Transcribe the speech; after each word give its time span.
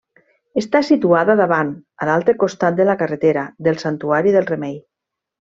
Està 0.61 0.79
situada 0.87 1.35
davant, 1.41 1.69
a 2.03 2.07
l'altre 2.09 2.35
costat 2.45 2.79
de 2.81 2.89
la 2.91 2.97
carretera, 3.03 3.45
del 3.69 3.79
Santuari 3.85 4.35
del 4.39 4.51
Remei. 4.55 4.75